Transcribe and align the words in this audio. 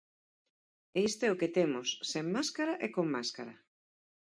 E 0.97 0.99
isto 1.09 1.21
é 1.27 1.29
o 1.33 1.39
que 1.41 1.53
temos, 1.57 1.87
sen 2.11 2.25
máscara 2.35 2.73
e 2.85 2.87
con 2.95 3.05
máscara. 3.15 3.53